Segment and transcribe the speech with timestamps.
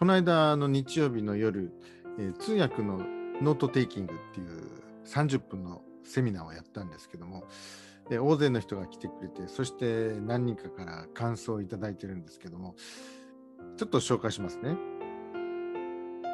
[0.00, 1.74] この間の日曜日の夜、
[2.18, 3.02] えー、通訳の
[3.42, 4.62] ノートテイキングっていう
[5.04, 7.44] 30分のセミナーをやったんですけども、
[8.08, 12.76] で大勢の人が来てくれて、そして何人かから感想をいただいてるんですけども、
[13.76, 14.74] ちょっと紹介しますね。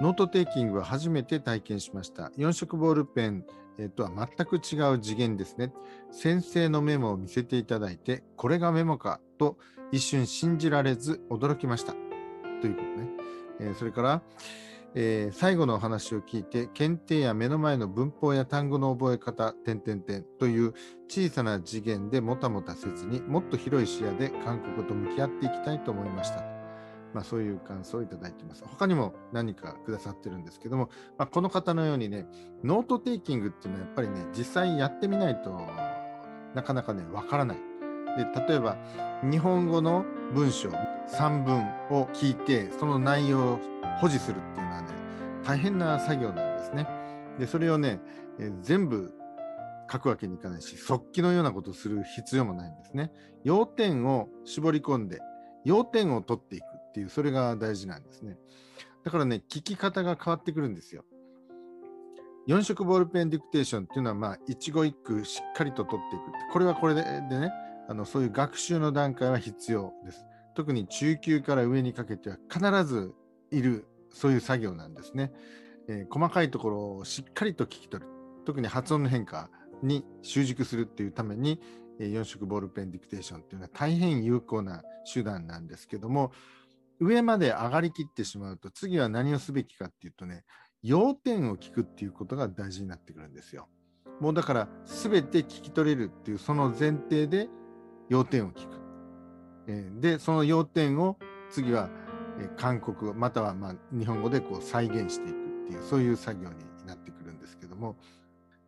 [0.01, 2.31] ノートテイキングは初めて体験しました。
[2.39, 3.45] 4色ボールペン、
[3.97, 5.73] とは全く違う次元ですね。
[6.13, 9.59] 先生のメモを見せていただいて、これがメモかと
[9.91, 11.95] 一瞬信じられず驚きました。
[12.61, 13.16] ということね。
[13.61, 14.23] えー、それから、
[14.95, 20.73] えー、最後のお話を聞いて、検定や目の前の文法や単語の覚え方、点々点という
[21.09, 26.57] 小さな次元でもたもたせずにもっと広い視野で韓国と向き合っていきたいと思いました。
[27.13, 28.65] まあ、そういう感想をいただいています。
[28.67, 32.27] 他にも何かくださってるんですけども、まあ、この方のようにね、
[32.63, 35.51] ノートテイキングっていうのはやっぱりね、実際やってみないと
[36.55, 37.59] なかなかね、わからない。
[38.17, 38.77] で、例えば、
[39.23, 40.05] 日本語の
[40.35, 40.71] 文章
[41.09, 43.61] 3文を聞いて、その内容を
[44.01, 44.89] 保持するっていうのはね、
[45.45, 46.87] 大変な作業なんですね。
[47.39, 48.01] で、それをね、
[48.39, 49.15] えー、全部
[49.91, 53.13] 書くわけにいかないし、速記のようなことをする必要もないんですね。
[53.45, 55.21] 要点を絞り込んで、
[55.65, 58.37] 要点を取っていくっていう、それが大事なんですね。
[59.05, 61.05] だからね、聞き方が変わってくるんですよ。
[62.49, 66.23] 4色ボールペンディクテーションっていうのは、まあ、一語一句しっかりと取っていく。
[66.53, 67.51] これはこれでね、
[67.89, 70.25] あのそういう学習の段階は必要です。
[70.57, 73.15] 特に中級から上にかけては必ず
[73.51, 75.31] いる、そういう作業なんですね。
[75.87, 78.11] えー、細かいところをしっかりと聞き取る。
[78.47, 79.51] 特に発音の変化
[79.83, 81.61] に習熟するっていうために、
[82.01, 84.83] えー、4色ボールペンディクテーションっていうのは大変有効な
[85.13, 86.33] 手段なんですけども、
[87.01, 90.45] 上まで上がりきってしまうと、次は何をすべきかっていうとね、
[90.83, 93.69] 要点を聞くっていうことが大事になってくるんですよ。
[94.21, 97.51] もうだから、すべて聞き取れるっていうその前提で
[98.09, 98.76] 要点を聞く。
[99.67, 101.17] で、その要点を
[101.51, 101.91] 次は、
[102.57, 107.97] 韓国またはま日本語でこう再現していくっていう、そういう作業になってくるんですけども、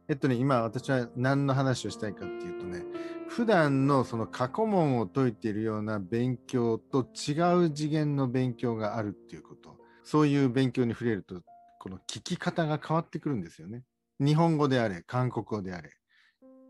[0.09, 2.83] えっとね、今私は何の話をしたいかっていうとね、
[3.29, 7.33] 普段のその過去問を解いているような勉強と違
[7.67, 9.77] う次元の勉強があるっていうこと。
[10.03, 11.43] そういう勉強に触れると、
[11.79, 13.83] この聞き方が変わってくるんですよね。
[14.19, 15.91] 日本語であれ、韓国語であれ。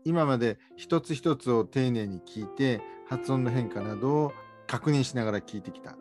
[0.03, 4.33] 今まで一つ一つを丁寧に聞いて、発音の変化などを
[4.67, 5.95] 確認しながら聞いてきた。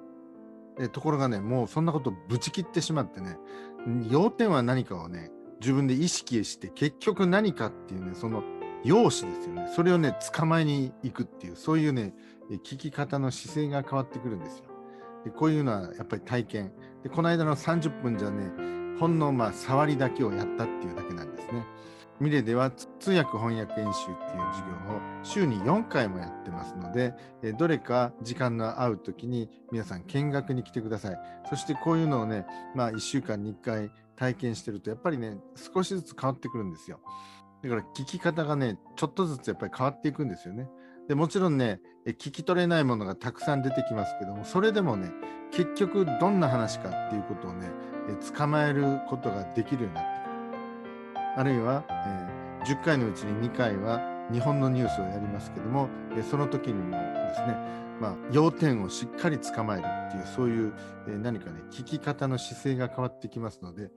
[0.92, 3.38] ところがね、もうそんなことぶち切ってしまってね、
[4.10, 5.30] 要点は何かをね、
[5.60, 8.44] 自分で意識して、結局何かっていうね、その
[8.84, 9.69] 容姿ですよね。
[9.74, 12.14] それをね、捕まえに行くっていう、そういうね、
[12.50, 14.64] 聞き方の姿勢が変わってくるんですよ。
[15.25, 16.72] でこういうのはやっぱり体験。
[17.02, 21.66] で、この間の30分じゃね、ほんのまあ触りだけをやったっていうだけなんですね。
[22.21, 27.15] ミレでは通訳翻訳演習っていう授業を週に4回もやってますので、
[27.56, 31.19] どれか時間の合う時に皆さん見学に来てください。
[31.49, 37.01] そしてこういうのをね、まあ1週間に1回体験してるとやっぱりね、少しずつ変わってくるんですよ。
[37.62, 40.69] だから聞き方がね、ちょっとずつやっぱり変わっていくんですよね。
[41.09, 45.11] でもちろんね、聞き取れないものがたくさん出てきますけども、それでもね、
[45.53, 47.71] 結局どんな話かっていうことをね、
[48.37, 50.18] 捕まえることができるようになって
[51.38, 54.00] あるいは、えー、10回のうちに2回は
[54.32, 57.56] 日本のニュースをやりますけども、えその時にもですね、
[58.00, 60.75] まあ、要点をしっかり捕まえるっていう、そういう、
[61.06, 63.93] えー、何かね、聞き方の姿勢が変わってきますので、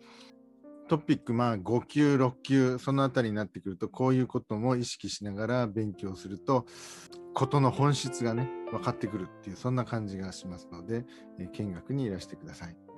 [0.88, 6.68] トピック、まあ、5級、6級、そのあたりになってくると、こういうことも意識しながら勉強すると、
[7.34, 11.06] ことの本質がね、分かってくるっていう、そんな感じがしますので、
[11.40, 12.91] え、見学にいらしてください。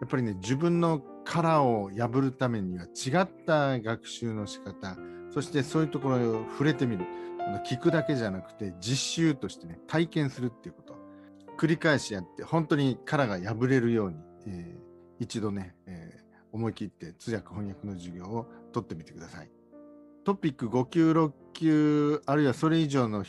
[0.00, 4.96] やっぱりね、自分の殻を破るためには違った学習の仕方、
[5.30, 7.04] そしてそういうところを触れてみる。
[7.64, 10.96] 聞くだけじゃなくて実習としてね、体験するっていうこと。
[11.56, 19.50] 繰り返しやって、本当に殻が破れるように、えー、一度ね、えー、思い切って通訳翻訳の授業を取ってみてください。
[20.24, 23.24] トピック5級、6級、あるいはそれ以上の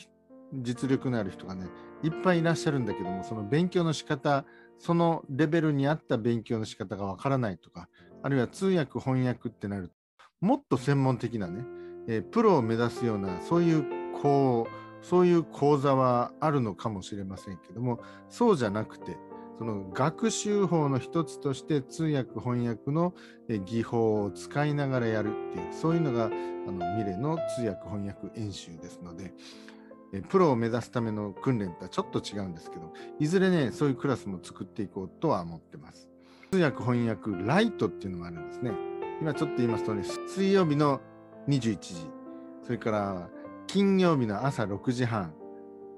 [0.54, 1.68] 実力のある人がね、
[2.04, 4.46] いっぱいいらっしゃるんだけども、その勉強の仕方、
[4.78, 7.90] そのレベルに合った勉強の仕方がわからないとか、
[8.24, 9.94] あるいは通訳、翻訳ってなると、
[10.42, 11.66] もっと専門的なね、
[12.08, 13.86] えー、プロを目指すような、そういう、
[14.22, 19.18] こう、そういう講座はあるのかもしれませんけども、そうじゃなくて、
[19.58, 23.16] その学習法の一つとして通訳翻訳の
[23.66, 29.34] 技法を使いながらやるっていうそういうのがあのミレの通訳翻訳演習ですので
[30.30, 36.08] プロを目指すための訓練とはちょっと違うんですけど、いずれね、そういうクラスも作っていこうとは思ってます。
[36.52, 38.72] 通訳翻訳ライトっていうのもあるんですね。
[39.22, 41.02] 今ちょっと言いますとね、水曜日の
[41.48, 41.96] 21時、
[42.64, 43.30] それから
[43.68, 45.34] 金曜日の朝6時半、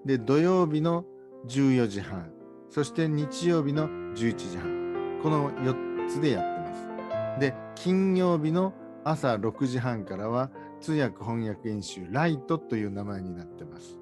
[0.05, 1.05] で、土曜日の
[1.47, 2.31] 14時半、
[2.69, 5.19] そして日曜日の11時半。
[5.21, 7.39] この4つでやってます。
[7.39, 8.73] で、金曜日の
[9.03, 13.98] 朝6時半からは通訳翻訳演習ライトという名前になってます。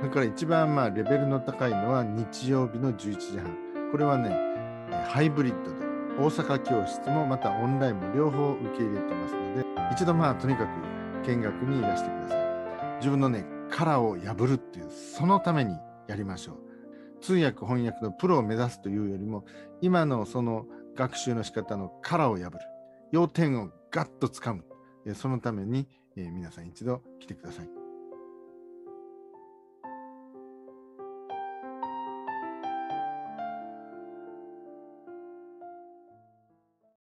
[0.00, 3.54] それから一番まあレベルの高いのは日曜日の11時半。
[3.92, 4.30] これはね、
[5.08, 5.86] ハイブリッドで
[6.18, 12.96] 大阪教室もまたオンラインも両方受け入れてますので、一度まあとにかく見学にいらしてください。
[12.96, 15.76] 自分のね、殻を破るっていう、そのために
[16.08, 16.56] やりましょう。
[17.20, 19.44] 通訳翻訳のプロを目指すというよりも、
[19.82, 20.64] 今のその
[20.96, 22.58] 学習の仕方の殻を破る。
[23.12, 24.64] 要点をガッとつかむ。
[25.14, 25.86] そのために、
[26.16, 27.79] え、皆さん一度来てください。